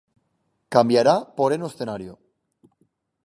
[0.73, 2.13] Cambiará porén o escenario.